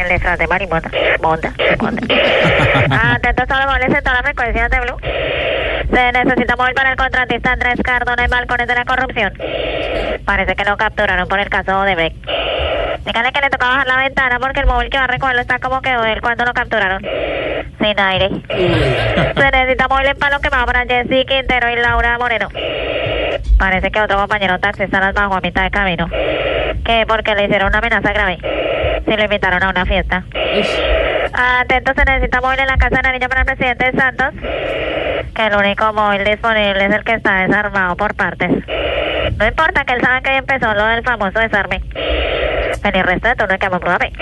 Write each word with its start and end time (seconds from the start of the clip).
el 0.00 0.08
disfraz 0.08 0.38
de 0.38 0.46
marimonda. 0.46 0.90
Monda, 1.22 1.52
monda. 1.80 2.02
Atentos 3.14 3.46
todos 3.46 3.64
los 3.64 3.70
móviles 3.70 3.96
en 3.96 4.02
todas 4.04 4.14
las 4.14 4.22
frecuencias 4.22 4.70
de 4.70 4.80
Blue. 4.80 4.96
Se 5.92 6.12
necesita 6.12 6.56
móvil 6.56 6.74
para 6.74 6.90
el 6.90 6.96
contratista 6.96 7.52
Andrés 7.52 7.80
Cardona 7.82 8.24
en 8.24 8.30
balcones 8.30 8.68
de 8.68 8.74
la 8.74 8.84
corrupción. 8.84 9.32
Parece 10.24 10.54
que 10.54 10.64
lo 10.64 10.76
capturaron 10.76 11.26
por 11.28 11.38
el 11.38 11.48
caso 11.48 11.82
de 11.82 11.94
Beck. 11.94 12.14
Dígale 13.04 13.32
que 13.32 13.40
le 13.40 13.50
toca 13.50 13.66
bajar 13.66 13.86
la 13.86 13.96
ventana 13.96 14.38
porque 14.38 14.60
el 14.60 14.66
móvil 14.66 14.90
que 14.90 14.98
va 14.98 15.04
a 15.04 15.06
recogerlo 15.08 15.40
está 15.40 15.58
como 15.58 15.80
quedó 15.80 16.04
él 16.04 16.20
cuando 16.20 16.44
lo 16.44 16.52
capturaron. 16.52 17.02
Sin 17.80 17.98
aire. 17.98 18.30
Se 18.48 19.50
necesita 19.50 19.88
móvil 19.88 20.06
en 20.06 20.18
palo 20.18 20.38
quemado 20.40 20.66
para 20.66 20.84
Jessy 20.84 21.24
Quintero 21.24 21.70
y 21.70 21.76
Laura 21.76 22.18
Moreno. 22.18 22.48
Parece 23.58 23.90
que 23.90 24.00
otro 24.00 24.18
compañero 24.18 24.58
taxista 24.58 25.00
las 25.00 25.14
bajó 25.14 25.34
a 25.34 25.40
mitad 25.40 25.62
de 25.62 25.70
camino. 25.70 26.08
Que 26.84 27.04
porque 27.06 27.34
le 27.34 27.44
hicieron 27.44 27.68
una 27.68 27.78
amenaza 27.78 28.12
grave. 28.12 28.38
Si 29.04 29.16
lo 29.16 29.22
invitaron 29.22 29.62
a 29.62 29.70
una 29.70 29.86
fiesta. 29.86 30.24
Atento, 31.32 31.92
se 31.94 32.04
necesita 32.04 32.40
móvil 32.40 32.60
en 32.60 32.66
la 32.66 32.76
casa 32.76 32.96
de 32.96 33.02
la 33.02 33.12
niña 33.12 33.28
para 33.28 33.40
el 33.42 33.46
presidente 33.46 33.92
Santos. 33.96 34.34
Que 35.34 35.46
el 35.46 35.54
único 35.54 35.92
móvil 35.92 36.24
disponible 36.24 36.84
es 36.84 36.92
el 36.92 37.04
que 37.04 37.14
está 37.14 37.46
desarmado 37.46 37.96
por 37.96 38.14
partes. 38.14 38.50
No 39.38 39.46
importa 39.46 39.84
que 39.84 39.94
él 39.94 40.00
sabe 40.00 40.22
que 40.22 40.30
ahí 40.30 40.38
empezó 40.38 40.74
lo 40.74 40.86
del 40.86 41.02
famoso 41.02 41.38
desarme. 41.38 41.80
En 42.82 42.96
el 42.96 43.04
resto 43.04 43.28
de 43.28 43.34
turno 43.36 43.58
que 43.58 43.68
me. 43.68 44.12